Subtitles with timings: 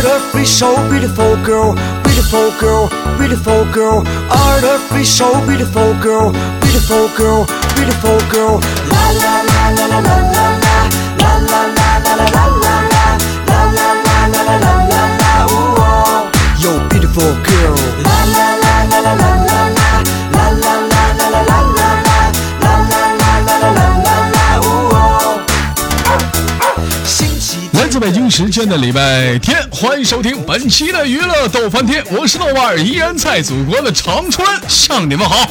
[0.00, 2.88] Art of free so beautiful girl, beautiful girl,
[3.18, 4.02] beautiful girl.
[4.32, 6.32] Art of free so beautiful girl,
[6.62, 7.44] beautiful girl,
[7.76, 8.60] beautiful girl.
[8.88, 10.76] La la la la la la la la,
[11.20, 13.04] la la la la la la la la,
[13.44, 15.32] la la la la la la la la.
[15.50, 16.30] Oh.
[16.56, 17.76] Yo, beautiful girl.
[18.00, 18.49] La la
[28.00, 35.46] 北京时间的礼拜天，欢迎收听本期的娱乐逗翻天，我是豆瓣儿，依然在祖国的长春向你们好。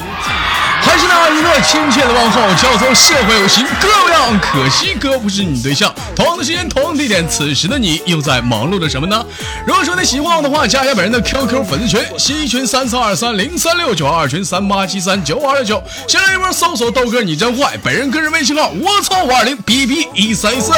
[0.99, 5.93] 还是那一个亲切的问候，叫做社会有型哥有样，可惜哥不是你对象。
[6.13, 9.23] 同样的时间，同样的地点，此时的你又在忙碌着什么呢？
[9.65, 15.81] 如果说你喜欢我的话，加一下本人的 QQ 粉丝群，新群三四二三零三六九，二群三八七三九二六九。
[16.07, 20.73] 先来一波搜索豆哥你真坏，本人个人微信号我操五二零 B B 一三一四。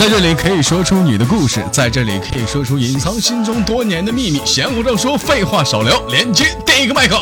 [0.00, 4.40] 在这里可以说出你的故事，在这里可以说出隐藏心中多年的秘密。
[4.46, 7.20] 闲话少说，废话少聊，连接第一个麦克。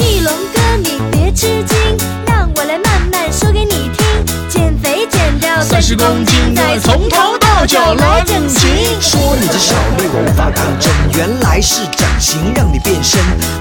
[0.00, 1.78] 翼龙哥，你别吃惊，
[2.26, 4.04] 让我来慢慢说给你听。
[4.48, 8.68] 减肥减掉三十公斤，再从头到脚来整形。
[9.00, 13.20] 说你这小妹我无法当真，原来是整形让你变身，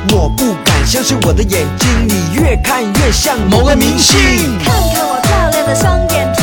[0.10, 4.18] 我不敢相信我的眼睛，你越看越像某个明星。
[4.66, 6.42] 看看我漂亮的双眼皮，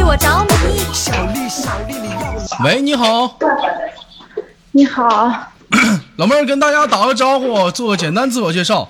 [0.00, 0.78] 开始对我着迷？
[0.94, 2.18] 小丽，小丽，你要
[2.64, 3.36] 喂，你好，
[4.72, 5.30] 你好，
[6.16, 8.88] 老妹儿，跟大家打个招呼，做个简单自我介绍，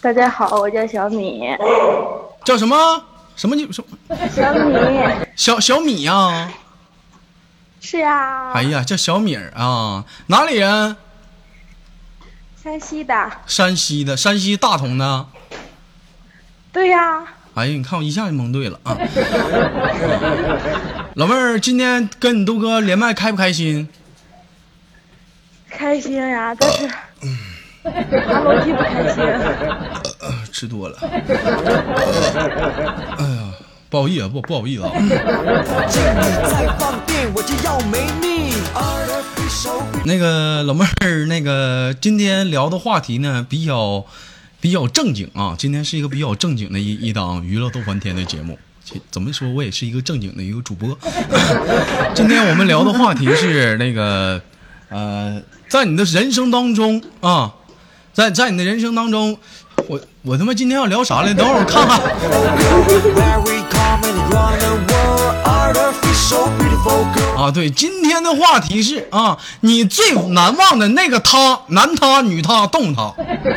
[0.00, 1.42] 大家好，我叫小米，
[2.44, 3.04] 叫什么？
[3.36, 3.70] 什么你？
[3.70, 4.16] 什么？
[4.34, 4.74] 小米。
[5.36, 6.50] 小小米呀、
[7.80, 10.96] 是呀，哎呀，叫小米儿啊，哪里人？
[12.62, 15.26] 山西的，山西的，山西大同的。
[16.72, 17.22] 对呀，
[17.56, 18.94] 哎呀，你看我一下就蒙对了啊！
[21.16, 23.88] 老妹儿，今天跟你豆哥连麦开不开心？
[25.70, 26.86] 开心呀，但是
[28.20, 29.24] 爬楼梯不开心，
[30.20, 30.98] 呃吃多了。
[31.00, 31.08] 哎
[33.24, 33.54] 呀，
[33.88, 34.90] 不好意思，不不好意思啊。
[40.04, 44.04] 那个老妹儿，那个今天聊的话题呢比较
[44.66, 48.58] 比较正经啊，今天是一个比较正经的一一档娱乐逗翻天的节目。
[49.12, 50.98] 怎么说，我也是一个正经的一个主播。
[52.16, 54.42] 今天我们聊的话题是那个
[54.88, 57.54] 呃，在你的人生当中啊，
[58.12, 59.38] 在在你的人生当中，
[59.86, 61.32] 我我他妈今天要聊啥来？
[61.32, 62.00] 等会儿我看看。
[67.36, 73.02] 啊，对，今天的话题是啊，你最难忘的那个他，男他、女他、动他。
[73.02, 73.14] 啊、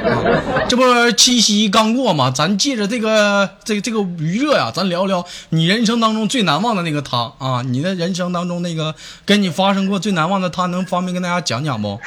[0.68, 8.96] 这不七夕刚过嘛，咱借着这个这个这个余热呀，咱聊聊你人生当中最难忘的那个他啊，你的人生当中那个
[9.26, 12.00] 跟你发生过最难忘的他，能方便跟大家讲讲不？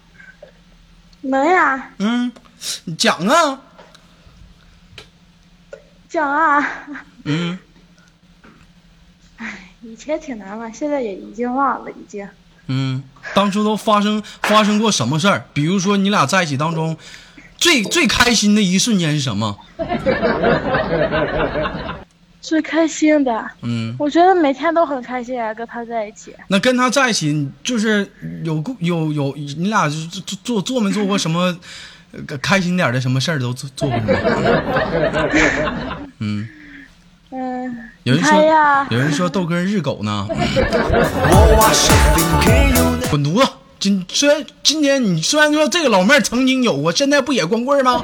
[1.22, 2.32] 能呀，嗯，
[2.96, 3.60] 讲啊，
[6.08, 6.66] 讲啊，
[7.24, 7.58] 嗯，
[9.82, 12.26] 以前挺难忘，现在也已经忘了，已经。
[12.66, 13.02] 嗯，
[13.34, 15.44] 当初都发生发生过什么事儿？
[15.52, 16.96] 比如说你俩在一起当中，
[17.56, 19.58] 最最开心的一瞬间是什么？
[22.40, 23.94] 最开心的，嗯。
[23.98, 26.34] 我觉得每天都很开心啊，跟他在一起。
[26.48, 28.10] 那跟他在一起，就是
[28.44, 31.54] 有过有有，你俩就做做做没做过什么
[32.12, 34.12] 呃开心点的什么事儿都做做过什么？
[36.20, 36.48] 嗯，
[37.32, 38.42] 嗯，有人说，
[38.90, 40.26] 有人说豆哥日狗呢，
[43.08, 43.48] 滚犊子！
[43.78, 48.02] 今虽然今天你虽然说这个老妹儿曾经有过，现在不也光棍吗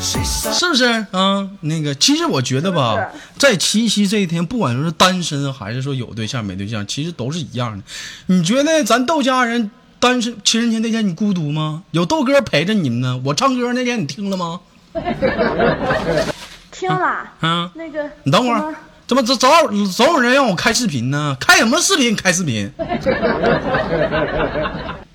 [0.00, 2.96] 是不是啊、嗯那个，其实我觉得吧，
[3.38, 7.84] 在七夕这一天，不管说是单身还是说有对象没对象，其实都是一样的。
[8.26, 9.70] 你觉得咱豆家人
[10.00, 11.82] 单身情人节那天你孤独吗？
[11.90, 13.20] 有豆哥陪着你们呢。
[13.26, 14.60] 我唱歌那天你听了吗？
[16.70, 18.74] 听了，嗯，那个你等会儿，
[19.06, 21.36] 怎么总总有总有人让我开视频呢？
[21.40, 22.14] 开什么视频？
[22.16, 22.72] 开视频？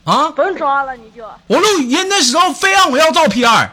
[0.06, 0.30] 啊！
[0.36, 3.70] 不用装了，你就我录语音的时候非让我要照片儿，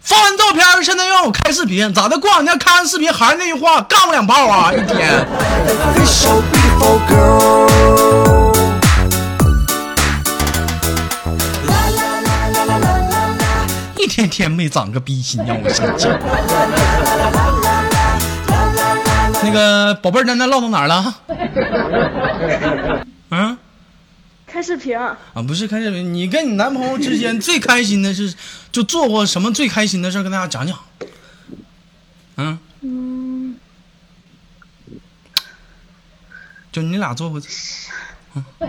[0.00, 2.18] 发完照片儿现在让我开视频，咋的？
[2.18, 4.72] 过两天开完视频还是那句话，干我两炮啊！
[4.72, 5.26] 一天。
[14.16, 16.08] 天天没长个逼心，让我生气。
[19.42, 21.14] 那个宝贝儿，咱咱唠到哪儿了？
[23.28, 23.58] 嗯，
[24.46, 28.34] 开视频，啊，不是开视频，你跟你男朋友之间最开心的是，
[28.72, 30.78] 就做过什么最开心的事儿，跟大家讲讲。
[32.38, 33.56] 嗯，嗯，
[36.72, 37.38] 就你俩做过，
[38.34, 38.42] 嗯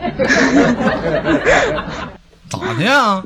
[2.50, 3.24] 咋的呀？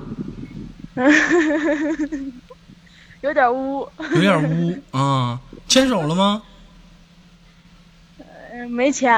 [3.21, 5.39] 有点污，有点污啊！
[5.67, 6.41] 牵手了吗？
[8.53, 9.13] 嗯，没牵，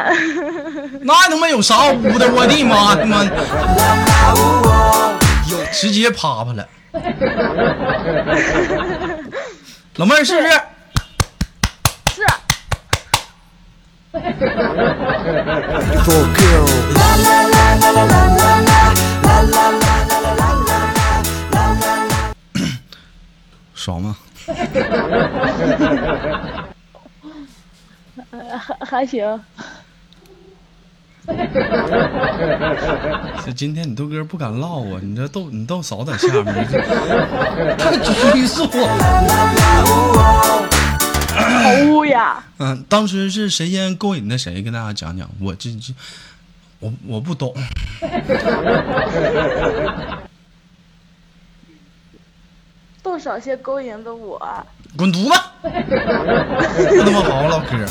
[1.01, 2.31] 那他妈有啥污的？
[2.31, 3.25] 我的妈他妈！
[5.71, 6.69] 直接啪啪了。
[9.95, 10.61] 老妹儿是不是？
[23.83, 24.15] 爽吗？
[28.31, 28.39] 还
[28.85, 29.19] 还行，
[33.45, 35.01] 这今天你豆哥不敢唠啊！
[35.03, 36.79] 你这豆你豆嫂在下面，你这
[37.75, 38.65] 太拘束。
[41.35, 42.41] 好污呀！
[42.59, 44.61] 嗯，当时是谁先勾引的谁？
[44.63, 45.29] 跟大家讲讲。
[45.41, 45.93] 我这这，
[46.79, 47.53] 我我不懂。
[53.03, 54.39] 豆少些勾引的我，
[54.97, 55.29] 滚犊子！
[55.61, 55.69] 不
[57.03, 57.85] 他妈好好唠嗑。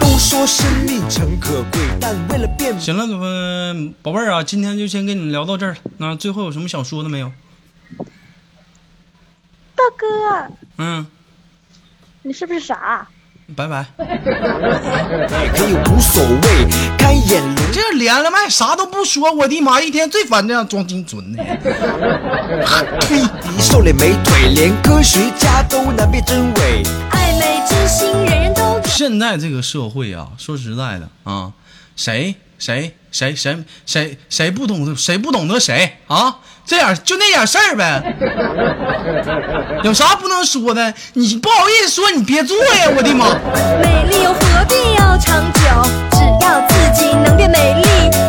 [0.00, 5.78] 都说生命诚可贵，但为了变行了，呃，宝贝儿啊，今天就先跟你聊到这儿了。
[5.98, 7.30] 那最后有什么想说的没有？
[9.74, 10.06] 大哥，
[10.78, 11.06] 嗯，
[12.22, 13.06] 你是不是傻？
[13.54, 13.84] 拜拜。
[13.96, 16.66] 可以无所谓，
[16.96, 19.80] 开眼龙这连了麦啥都不说，我的妈！
[19.80, 21.42] 一天最烦这样装精准的。
[23.00, 26.82] 吹笛瘦脸美腿，连科学家都难辨真伪。
[27.10, 28.82] 爱美之心，人人都有。
[28.86, 31.52] 现在这个社会啊，说实在的啊，
[31.96, 36.36] 谁谁谁谁谁谁不懂谁不懂得谁啊？
[36.64, 38.00] 这样就那点事儿呗，
[39.82, 40.94] 有啥不能说的？
[41.14, 42.88] 你不好意思说，你别做呀！
[42.96, 43.34] 我的妈！
[43.82, 45.60] 美丽又何必要长久？
[46.12, 47.84] 只要自己能变美丽，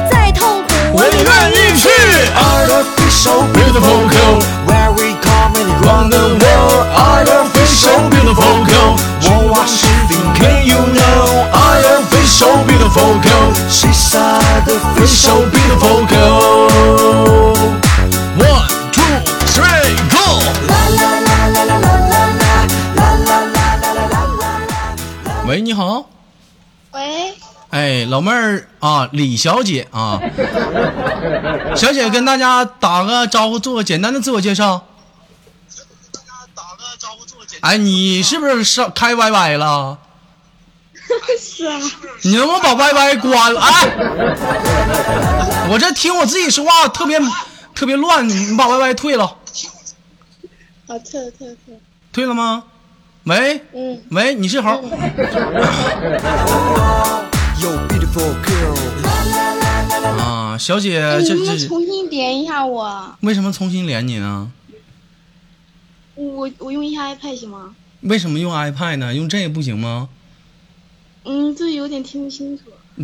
[0.09, 1.87] 再痛苦我也愿意去。
[2.33, 8.95] Artificial Beautiful girl where we come and Round the world, artificial beautiful girl.
[9.21, 11.22] Won't want to Can you know
[12.33, 13.53] artificial beautiful girl?
[13.69, 17.53] She's artificial So beautiful girl.
[18.37, 19.03] One, two,
[19.45, 20.41] three, go.
[25.45, 26.09] 喂，你好。
[26.91, 27.35] 喂，
[27.69, 30.19] 哎，老妹儿啊，李小姐啊，
[31.75, 34.85] 小姐跟大家打个招呼，做个简单的自我介绍。
[37.61, 39.99] 哎，你是不是上开 YY 了？
[41.39, 41.79] 是啊，
[42.23, 43.59] 你能不能把 YY 关了？
[43.61, 43.87] 哎，
[45.69, 47.19] 我这听我自己说话特别
[47.75, 49.25] 特别乱，你把 YY 退了，
[50.87, 51.79] 好，退了退了退了，
[52.11, 52.63] 退了吗？
[53.25, 54.69] 喂，嗯，喂，你是猴？
[57.61, 58.75] Yo beautiful girl
[60.19, 63.15] 啊，小姐，这这重新连一下我？
[63.21, 64.51] 为什么重新连你呢？
[66.15, 67.73] 我我用一下 iPad 行吗？
[68.01, 69.13] 为什么用 iPad 呢？
[69.15, 70.09] 用这个不行吗？
[71.25, 72.63] 嗯，这有点听不清楚。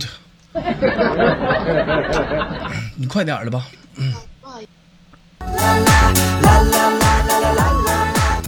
[2.95, 3.65] 你快点儿的吧。
[4.41, 4.69] 不好意思，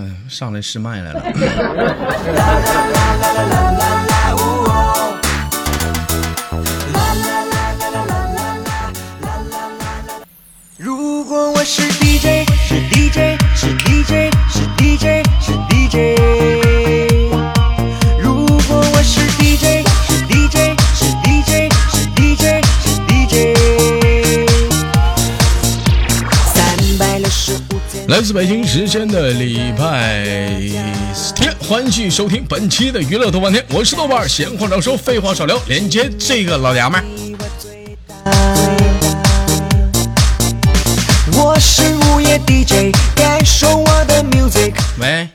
[0.01, 1.21] 哎，上来试麦来了。
[10.77, 16.60] 如果我是 DJ，是 DJ，是 DJ，是 DJ，是 DJ。
[28.11, 30.25] 来自北京时间的礼拜
[31.33, 37.05] 天，欢迎继续收听本期的娱乐豆瓣天，我是豆瓣，闲话少说，废话少聊，连接这个老娘们儿。
[41.37, 44.73] 我是午夜 DJ，感受我的 music。
[44.99, 45.29] 喂，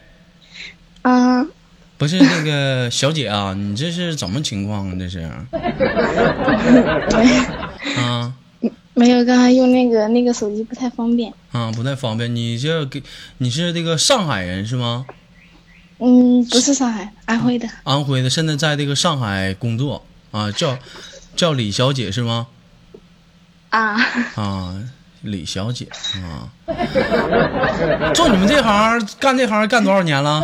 [1.00, 1.49] 嗯，
[1.97, 4.92] 不是那个小姐啊，你这是怎么情况啊？
[4.99, 5.21] 这是
[7.97, 8.35] 啊
[8.99, 11.31] 没有，刚才用那个那个手机不太方便。
[11.53, 12.35] 啊，不太方便。
[12.35, 13.03] 你这给
[13.37, 15.05] 你是这个上海人是吗？
[15.99, 17.69] 嗯，不是上海，安徽的。
[17.85, 20.79] 安徽的，现在在这个上海工作啊，叫
[21.37, 22.47] 叫李小姐是吗？
[23.69, 24.00] 啊，
[24.37, 24.75] 啊，
[25.21, 25.88] 李小姐
[26.23, 26.49] 啊，
[28.15, 30.41] 做你们这行干这行干多少年了？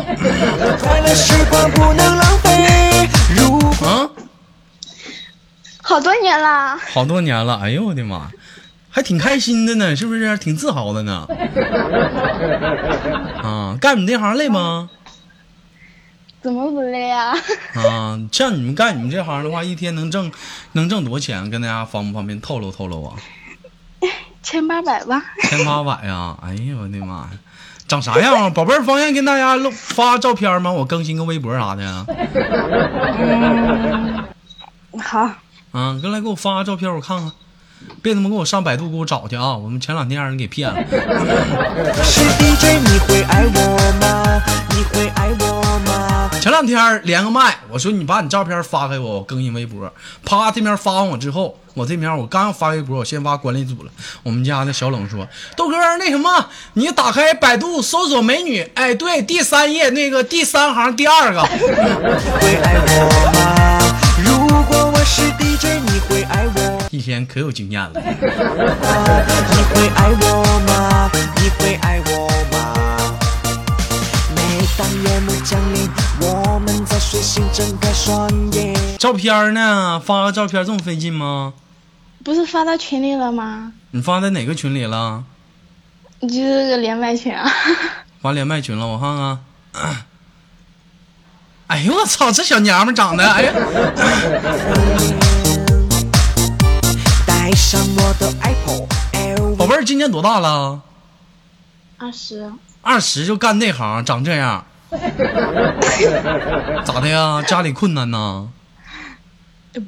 [0.79, 3.09] 快乐时光不能浪费。
[3.35, 4.09] 如果啊，
[5.81, 6.77] 好多年了。
[6.93, 7.55] 好多年了。
[7.55, 8.29] 哎呦我的妈！
[8.95, 10.37] 还挺开心的呢，是不是？
[10.37, 11.27] 挺自豪的呢。
[13.41, 14.87] 啊，干你这行累吗？
[16.43, 17.33] 怎么不累啊？
[17.73, 20.31] 啊，像你们干你们这行的话，一天能挣
[20.73, 21.49] 能挣多少钱？
[21.49, 23.15] 跟大家方不方便透露透露啊？
[24.43, 25.23] 千八百吧。
[25.49, 26.37] 千八百呀！
[26.43, 27.29] 哎呀，我的妈呀！
[27.87, 28.49] 长啥样啊？
[28.51, 30.71] 宝贝儿，方便跟大家露发照片吗？
[30.71, 32.05] 我更新个微博啥的。
[35.01, 35.21] 好，
[35.71, 37.31] 啊，过来给我发个照片，我看看。
[38.01, 39.55] 别他妈给我上百度给我找去啊！
[39.55, 40.75] 我们前两天让人给骗了。
[42.03, 44.41] 是 DJ，你会爱我吗？
[44.69, 46.29] 你会爱我吗？
[46.41, 49.91] 前两天连个麦，我说你把你照片发给我，我更新微博。
[50.25, 53.91] 啪，这边发完我之后，我这边我刚要发微博，我先发管理组了。
[54.23, 55.25] 我们家的小冷说
[55.55, 61.41] ：“豆哥，那什么，你打开百度搜索美女，哎，对，第三页那个第三行第二个。
[61.43, 63.79] 会爱我吗？
[64.25, 66.62] 如果我是 DJ，你会爱我一
[67.03, 67.91] 天可有经验了。
[67.93, 70.25] 你会爱我
[70.67, 71.11] 吗？
[71.35, 72.55] 你会爱我吗？
[74.33, 74.39] 每
[74.77, 75.89] 当夜幕降临，
[76.21, 78.73] 我们在睡醒睁开双眼。
[78.97, 80.01] 照片呢？
[80.03, 81.53] 发个照片这么费劲吗？
[82.23, 83.73] 不是发到群里了吗？
[83.91, 85.25] 你发在哪个群里了？
[86.21, 87.45] 就是个连麦群啊。
[88.23, 89.39] 发连麦群了，我看看。
[91.67, 93.53] 哎呦我操，这小娘们长得，哎呀，
[97.43, 98.87] 带上我的 Apple
[99.57, 100.79] 宝贝儿今年多大了？
[101.97, 102.49] 二十，
[102.81, 104.65] 二十就干这行，长这样，
[106.85, 107.41] 咋的呀？
[107.45, 108.47] 家里困难呐？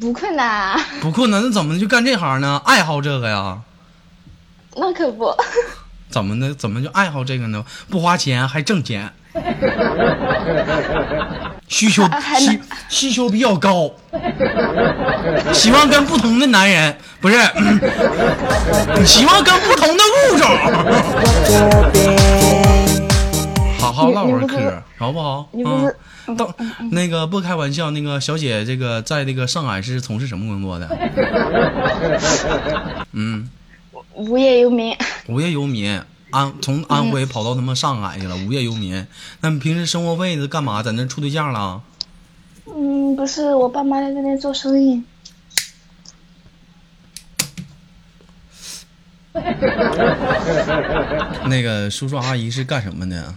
[0.02, 2.62] 不困难啊，不困难，那怎么就干这行呢？
[2.66, 3.62] 爱好这个呀？
[4.76, 5.34] 那可不。
[6.10, 6.54] 怎么的？
[6.54, 7.64] 怎么就爱好这个呢？
[7.90, 9.14] 不花钱还挣钱，
[11.68, 12.04] 需求
[12.40, 13.92] 需需求比较高，
[15.54, 17.36] 喜欢跟不同的男人，不是，
[19.06, 20.04] 喜欢跟不同的
[20.34, 20.48] 物种，
[23.80, 25.50] 好好唠会嗑，好不好？
[25.54, 26.54] 嗯，到
[26.92, 30.90] 那个不开玩笑，那个小姐，这个在那个上海是从事什么工作的？
[33.14, 33.50] 嗯，
[34.14, 34.96] 无业游民，
[35.28, 36.02] 无业游民，
[36.36, 39.08] 安从安徽跑到他妈上海去了，无业游民。
[39.40, 40.84] 那你平时生活费是干嘛？
[40.84, 41.82] 在那处对象了？
[42.66, 45.02] 嗯，不是，我爸妈在那边做生意。
[51.48, 53.34] 那个叔叔阿姨是干什么的？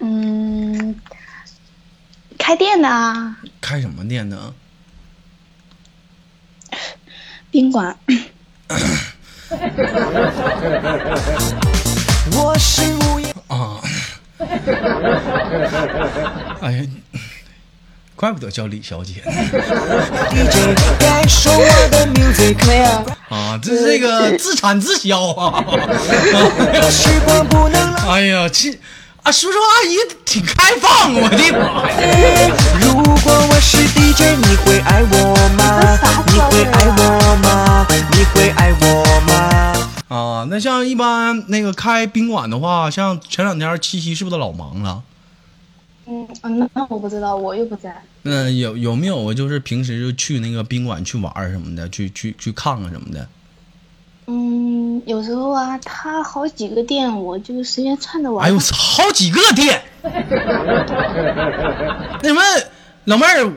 [0.00, 0.94] 嗯，
[2.36, 4.52] 开店的啊，开什么店的？
[7.50, 7.98] 宾馆。
[12.36, 13.80] 我是无业啊！
[16.60, 16.84] 哎呀，
[18.14, 19.22] 怪不得叫李小姐
[23.30, 23.58] 啊！
[23.62, 25.64] 这是这个自产自销啊！
[28.08, 28.78] 哎呀，这
[29.28, 29.94] 啊，叔叔阿姨
[30.24, 32.56] 挺开放，我的妈呀！
[32.80, 36.24] 如果我是 DJ，你会爱我吗？
[36.32, 37.86] 你会爱我吗？
[38.12, 39.36] 你会爱我吗？
[40.08, 45.02] 啊，那像一般那个开宾馆的话，像前两天七夕是不是都老忙了？
[46.06, 48.02] 嗯，啊那那我不知道，我又不在。
[48.22, 53.28] 那有有没有就是平时就去那个宾馆去玩什么的，去去去看看什么的？
[54.30, 58.46] 嗯，有时候啊，他好几个店，我就随便串着玩。
[58.46, 59.82] 哎呦，好几个店。
[62.22, 62.42] 那什么，
[63.06, 63.50] 老妹儿，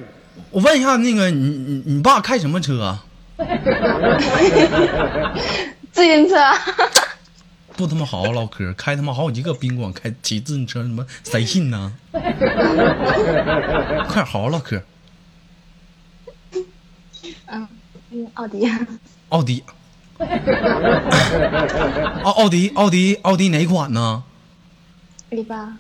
[0.50, 3.04] 我问一下，那个你你你爸开什么车啊？
[5.92, 6.36] 自行车。
[7.76, 11.92] 不他妈好好唠嗑，开他妈好几个宾馆，开骑自行车，什么谁信呢？
[14.08, 14.82] 快好好唠嗑。
[17.48, 17.68] 嗯，
[18.12, 18.72] 嗯，奥迪。
[19.30, 19.64] 奥迪，
[22.24, 24.24] 奥奥迪奥迪奥迪哪款呢
[25.32, 25.74] A 八。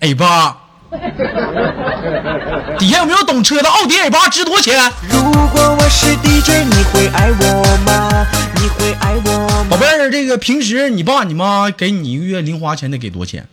[0.00, 0.56] ？A 八。
[2.78, 3.68] 底下有没有懂车的？
[3.68, 4.92] 奥迪 A 八值多少钱？
[5.10, 8.26] 如果我是 DJ，你会爱我吗？
[8.54, 9.30] 你会爱我
[9.64, 9.66] 吗？
[9.70, 13.48] 宝贝儿，这个平时你爸你妈给你一个月零花钱得给多少钱？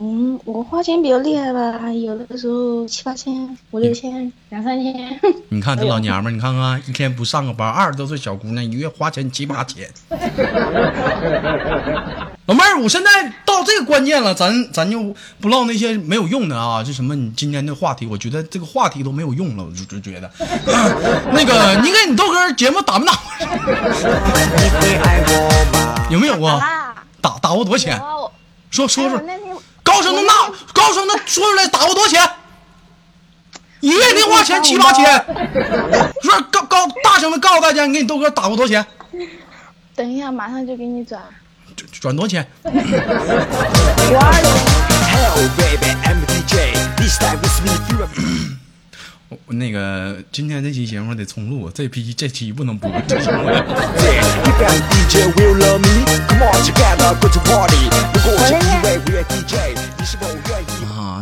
[0.00, 5.20] 嗯，我花钱比较厉害吧，有的时候七八千、五六千、两三千。
[5.50, 9.88] 你看这老娘们，你看看一天不上个班，二十多岁小姑娘一月花钱七八千。
[12.46, 13.10] 老妹儿，我现在
[13.44, 20.30] 到这个关键了，咱咱就不唠那些没有用的啊，这什么你今天的话题，我觉得这个话题都没有用了，我就就觉得，
[21.34, 23.12] 那个你给你豆哥节目打没打？
[26.08, 26.54] 有没有啊？
[26.54, 28.00] 啊，打打过多少钱？
[28.70, 29.18] 说说说，
[29.88, 32.30] 高声的呐，高声的说出来，打过多少钱？
[33.80, 35.02] 一个月零花钱七八千。
[36.22, 38.86] 说高高大声的告诉大家，你给你豆哥打过多少钱？
[39.96, 41.22] 等一下，马上就给你转。
[42.00, 42.46] 转多少钱？
[49.46, 52.90] 那个今天这期节目得重录，这批这期不能播，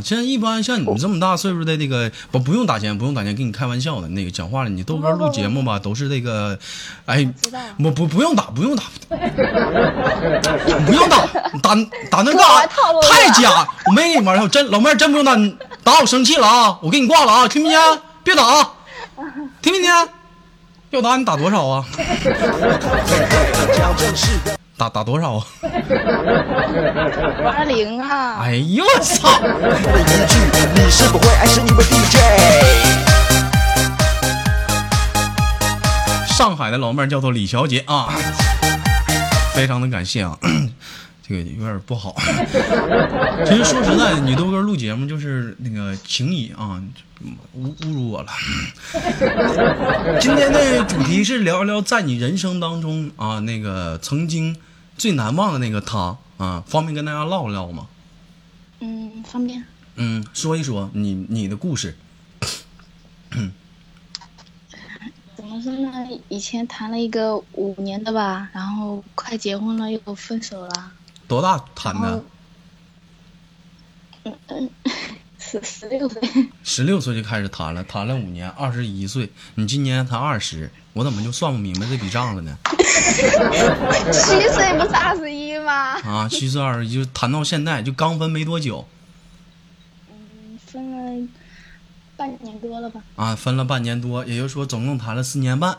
[0.07, 4.69] 现在一般像你们这么大岁数的这个不不用打钱，不用打钱，跟你开玩笑的那个讲话了。
[4.69, 6.57] 你豆哥录节目吧， 都是这个，
[7.07, 7.29] 哎，
[7.77, 8.85] 不不不用打，不用打，
[10.87, 11.27] 不用打，
[11.61, 11.75] 打
[12.09, 12.65] 打那干啥
[13.03, 13.67] 太假！
[13.87, 16.79] 我没跟你玩笑，真老妹儿真不用打，你打我生气了啊！
[16.83, 17.79] 我给你挂了啊，听没听？
[18.23, 18.75] 别打啊，
[19.61, 19.91] 听没听？
[20.91, 21.85] 要打你打多少啊？
[24.76, 25.42] 打打多少啊？
[25.62, 25.66] 五
[27.49, 28.40] 二零啊！
[28.42, 29.40] 哎呦我操！
[29.40, 30.37] 问一句，
[30.75, 32.16] 你是否会爱上一位 DJ？
[36.37, 38.09] 上海的老妹儿叫做李小姐啊，
[39.54, 40.37] 非常的感谢啊，
[41.26, 42.14] 这个有点不好。
[43.45, 46.80] 其实说实在的，你豆哥录节目就是那个情谊啊，
[47.56, 48.30] 侮侮辱我了。
[50.21, 54.56] 今天的主题是聊一聊在你人生当中啊，那个曾经
[54.97, 57.88] 最难忘的那个他啊，方便跟大家唠唠吗？
[58.78, 59.64] 嗯，方便。
[59.97, 61.97] 嗯，说一说你你的故事。
[65.35, 65.90] 怎么说呢？
[66.28, 70.92] 以前谈了一个五年的吧，然后快结婚了又分手了。
[71.28, 72.23] 多大谈的
[74.25, 74.71] 哦？
[75.38, 76.21] 十十六岁，
[76.64, 82.59] 十六岁就开始谈了，谈了五年，二十一岁，你今年才二十，我怎么就算不明白这笔账了呢？
[82.64, 86.00] 七岁不是二十一吗？
[86.02, 88.88] 啊，七岁二十一，就谈到现在，就刚分没多久
[90.66, 91.28] 分了
[92.17, 93.01] 半年多了吧？
[93.17, 95.79] 啊，分了半年多，也就是说总共谈了四年半啊。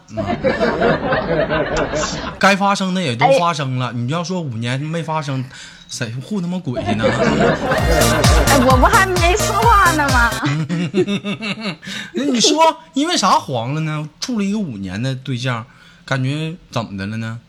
[2.38, 5.44] 该发生的也都发生了，你要说五年没发生，
[5.88, 7.04] 谁护他妈鬼去呢？
[7.10, 10.30] 哎，我不还没说话呢吗？
[12.14, 14.08] 那 你说因为啥黄了呢？
[14.20, 15.66] 处了一个五年的对象，
[16.06, 17.40] 感觉怎么的了呢？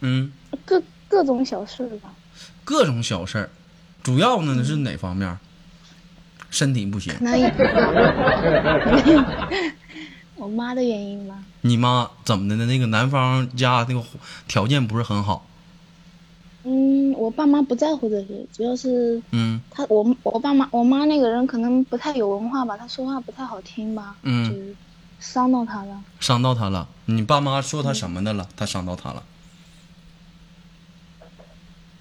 [0.00, 0.30] 嗯。
[0.66, 2.10] 各各种小事吧。
[2.64, 3.48] 各种小事儿，
[4.02, 5.38] 主要呢是哪方面？
[6.50, 7.36] 身体不行，那
[10.36, 11.34] 我妈的原因吧。
[11.62, 12.66] 你妈怎么的呢？
[12.66, 14.02] 那个男方家那个
[14.46, 15.44] 条件不是很好，
[16.64, 24.54] 嗯，我爸妈不在乎这些，主要是嗯他我我爸妈我妈那个人可能不太有文化吧，她说话不太好听吧，嗯就
[25.20, 26.00] 伤到他了。
[26.20, 26.86] 伤到他了。
[27.06, 28.46] 你爸妈说他什么的了？
[28.56, 29.22] 他伤到他了。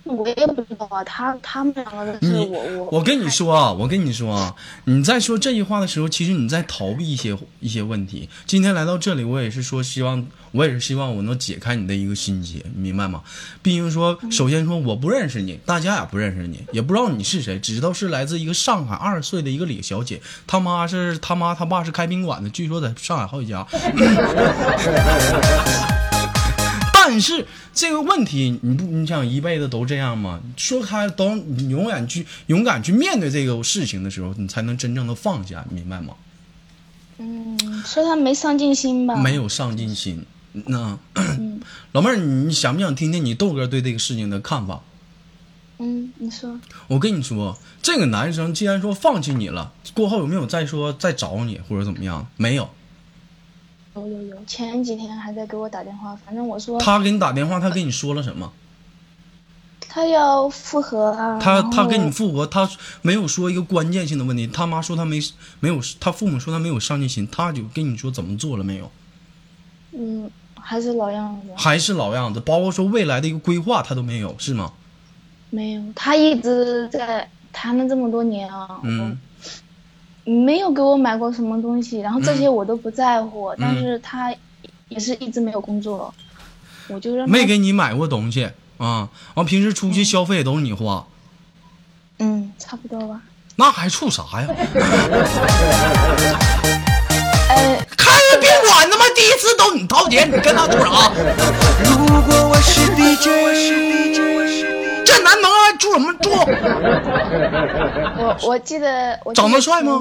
[0.07, 8.29] 我也不知道啊，他他们两个的事我我我跟你说啊，我跟你说啊，你在说这句话的时候，其实你在逃避一些一些问题。
[8.45, 13.21] 今天来到这里，我也是说希望，我也是希望我能解开你的一个心结，你明白吗？
[13.61, 23.65] 毕竟说，首先说我不认识你，大家也不认识你，也不知道你是谁，只知道是来自一个上海二十岁的一个李小姐，他妈是他妈他爸是开宾馆的，据说在上海好几家。
[27.07, 30.41] 但是这个问题，你不，你想一辈子都这样吗？
[30.57, 36.15] 说开，都你永远去勇敢去面对这个事情的时候，你才能真正的放下，你明白吗？
[37.17, 39.15] 嗯，说他没上进心吧？
[39.15, 40.25] 没有上进心。
[40.51, 40.99] 那
[41.93, 44.81] 老妹儿，你想不想听听你豆哥对这个事情的看法？
[45.79, 52.27] 嗯，你说我跟你说，这个男生既然说放弃你了，过后有没有再说再找你或者怎么样？
[52.35, 52.69] 没有，
[53.99, 58.51] 有有有，前几天还在给我打电话，反正我说他给你打电话，他跟你说了什么？
[59.89, 62.69] 他要复合啊，他他跟你复合，他
[63.01, 64.45] 没有说一个关键性的问题。
[64.45, 65.19] 他妈说他没
[65.59, 68.91] 没有，他父母说他没有上进心，他就跟你说怎么做了没有？
[69.93, 70.29] 嗯
[70.59, 74.73] 还是老样子，还是老样子，包括说未来的一个规划他都没有，是吗？
[75.49, 79.17] 没有，他一直在谈了这么多年啊，嗯我
[80.27, 82.53] 没有给我买过什么东西，然后这些嗯。
[82.55, 84.33] 我都不在乎，但嗯是他
[84.89, 86.13] 也是一直没有工作，
[86.89, 91.05] 我就让他没给你买过东西啊，完平时出去消费也都是你花，
[92.19, 93.21] 嗯差不多吧，
[93.55, 94.47] 那还处啥呀？
[97.49, 101.11] 哎， 开个宾馆他妈第一次都你掏钱，你跟他处啥？
[101.85, 103.25] 如果我是 DJ，
[105.05, 106.29] 这男朋友还住什么住？
[108.19, 109.99] 我我记得我长得帅吗？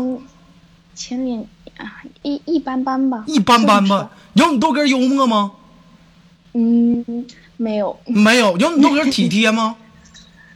[0.95, 1.47] 前前年
[1.79, 1.85] 啊
[2.23, 4.11] 一一般般吧，一般般吧。
[4.35, 5.53] 有你豆哥幽默吗？
[6.55, 7.05] 嗯，
[7.57, 8.57] 没有没有。
[8.57, 9.77] 有你豆哥体贴吗？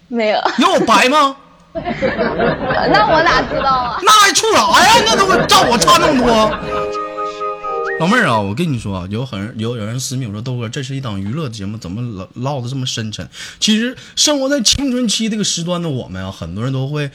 [0.09, 1.37] 没有，有我 白吗？
[1.73, 4.01] 那我哪知道啊？
[4.03, 5.03] 那还处啥呀？
[5.07, 6.51] 那都照我差那么多。
[8.01, 13.29] 老妹儿啊，我跟你说啊，有很有有人私密我说豆哥，这是一档娱乐节目，怎么唠唠的这么深沉？
[13.59, 17.11] 其实生活在青春期这个时段的我们啊，很多人都会。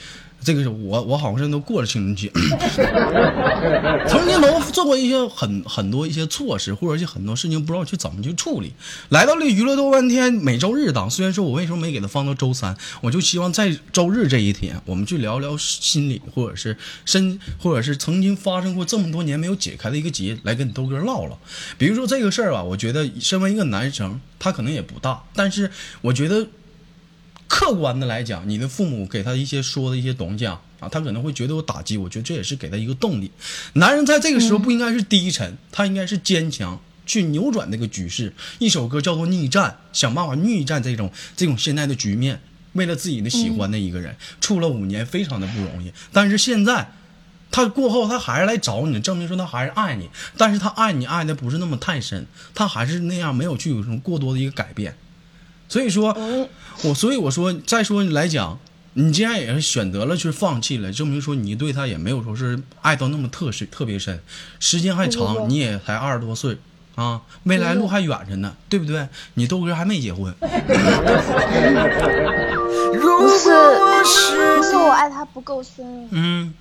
[0.46, 2.32] 这个是我，我好像都过了青春期，
[4.08, 8.72] 曾经都做过一些很很多一些措施，或者是很多事情不知道去怎么去处理。
[9.10, 21.40] 来到了娱乐多半天每周日档，虽然说我为什么没给他放到周三，我就希望在周日这一天，我们去聊聊心理，或者是身，或者是曾经发生过这么多年没有解开的一个结，来跟你豆哥唠唠。
[21.80, 26.48] 比如说这个事儿吧，我觉得身为一个男生，他可能也不大，但是我觉得。
[27.48, 31.98] 客观的来讲，你的父母给他一些说的一些东西啊，啊，他可能会觉得有打击。
[31.98, 33.32] 我觉得这也是给他一个动力。
[33.74, 38.34] 男人在这个时候不应该是低沉，他应该是坚强，去扭转这个局势。
[38.60, 42.42] 一首歌叫做《逆战》，想办法逆战这种这种现在的局面。
[42.74, 45.94] 为了自己的喜欢的一个人，处了五年，非常的不容易。
[46.12, 46.92] 但是现在，
[47.50, 50.10] 他过后他还是来找你，证明说他还是爱你。
[50.36, 54.98] 但是他爱你爱的不是那么太深，他还是那样，没有去有什么过多的一个改变。
[55.68, 56.16] 所以说，
[56.84, 58.58] 我所以我说，再说来讲，
[58.94, 64.20] 你既然也是选择了去放弃了，证明说你对他也没有说是爱到那么特深特别深，
[64.60, 66.58] 时间还长，你也才二十多岁
[66.96, 69.08] 啊，未来路还远着呢，对不对？
[69.34, 70.34] 你豆哥还没结婚。
[73.18, 73.50] 不是，
[74.58, 76.54] 不是我爱他不够深，嗯，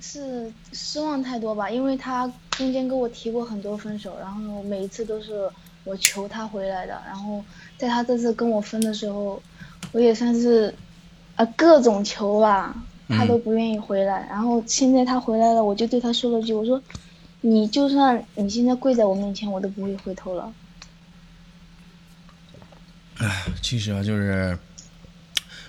[0.00, 1.68] 是失望太多吧？
[1.68, 5.48] 因为他中间跟我提过很多分手，然后每一次都是
[5.88, 7.42] 我求他回来的，然后。
[7.78, 9.40] 在他这次跟我分的时候，
[9.92, 10.74] 我也算是，
[11.36, 12.74] 啊各种求吧，
[13.06, 14.26] 他都不愿意回来。
[14.28, 16.82] 然后现在他回来了，我就对他说了句：“我说，
[17.40, 20.52] 你就算你现在跪在我面前，我都不会回头了。”
[23.18, 24.58] 哎，其实啊，就是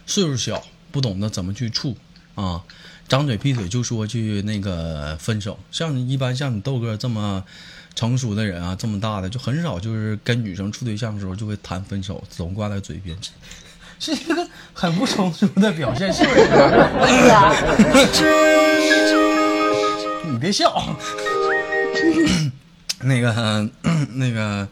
[0.07, 1.95] 岁数小，不懂得怎么去处
[2.33, 2.63] 啊，
[3.07, 5.59] 张嘴闭嘴就说去那个分手。
[5.69, 7.45] 像一般像你豆哥这么。
[7.99, 13.13] 成熟的人啊，这么大的就很少，就是跟女生处对象的时候就会谈分手，总挂在嘴边，
[13.99, 16.39] 是一个很不成熟的表现，是不是？
[20.31, 20.95] 你别笑。
[23.03, 23.69] 那个，
[24.13, 24.65] 那个，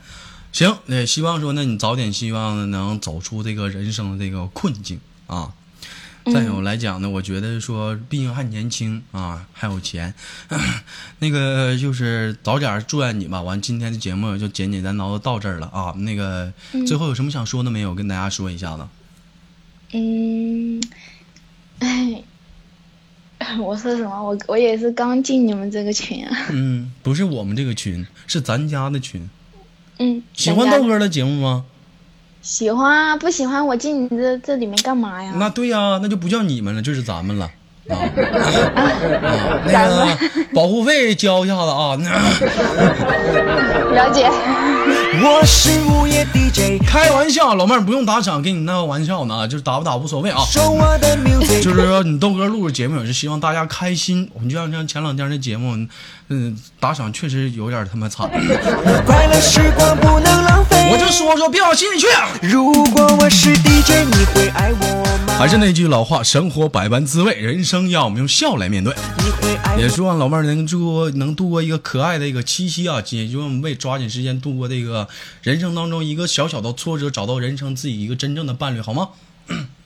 [0.54, 5.52] 行，那希望说，那你早点希望能走出这个人生的这个困境啊。
[6.34, 10.14] 再有来讲呢，我觉得说，毕竟还年轻啊，还有钱，
[11.20, 13.42] 那个就是早点祝愿你吧。
[13.42, 15.94] 完，今天的节目就简简单单的到这儿了啊。
[15.98, 16.52] 那个
[16.88, 17.96] 最后有什么想说的没有？
[17.96, 18.88] 跟大家说一下子。
[19.94, 20.82] 嗯，
[21.80, 22.24] 哎，
[23.60, 24.22] 我说什么？
[24.22, 26.48] 我我也是刚进你们这个群啊。
[26.52, 29.30] 嗯，不是我们这个群，是咱家的群。
[30.00, 30.22] 嗯。
[30.34, 31.66] 喜欢豆哥的节目吗？
[32.42, 35.34] 喜欢啊，不喜欢我进你这这里面干嘛呀？
[35.36, 37.50] 那对呀，那就不叫你们了，就是咱们了
[37.88, 37.96] 啊！
[39.66, 40.08] 那个
[40.54, 41.96] 保护费交一下子啊！
[43.94, 44.30] 了解。
[45.20, 50.40] 我是午夜 DJ，开玩笑，老妹儿不用打赏，给你那个玩笑呢，就是打不打无所谓啊。
[51.62, 54.30] 就是说你豆哥录个节目也是希望大家开心。
[54.34, 55.76] 我们就像像前两天的节目，
[56.30, 58.30] 嗯，打赏确实有点他妈惨。
[59.06, 60.90] 快乐时光不能浪费。
[60.92, 62.08] 我就说说，别往心里去。
[62.42, 65.38] 如果我是 DJ，你会爱我吗？
[65.40, 68.94] 还是那句老话，生活百般滋味，人生要我们用笑来面对。
[69.78, 75.08] 也希望老妹儿能度能度过一个可爱的一个七夕啊，也希望我们为抓紧时间度过这个。
[75.44, 79.10] 人生当中一个小小的挫折，找到人生自己一个真正的伴侣，好吗？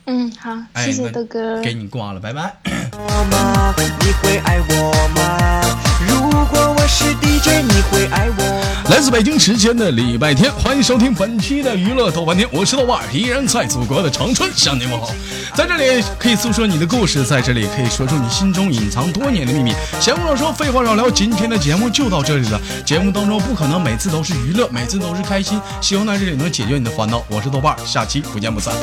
[0.05, 2.53] 嗯，好，谢谢豆哥，给你挂了，拜拜。
[2.65, 5.61] 你会爱我吗？
[6.07, 8.89] 如果我是 DJ，你会爱我？
[8.89, 15.13] 来自北京时间的礼拜天，欢迎收听本期的娱乐豆瓣天，我是豆瓣，依然在祖国的长春向你问好。
[15.55, 19.73] 在这里可以诉说你的故事，在这里可以说出你心中隐藏多年的秘密。
[19.99, 22.59] 闲话少说，废话少聊，今天的节目就到这里了。
[22.85, 27.23] 节目当中不可能每次都是娱乐，每次都是开心，希望在这里能解决你的烦恼。
[27.29, 28.73] 我是豆瓣，下期不见不散。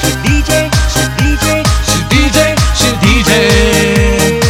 [0.00, 0.50] 是 dj
[0.88, 1.46] 是 dj
[1.86, 2.38] 是 dj
[2.74, 4.45] 是 dj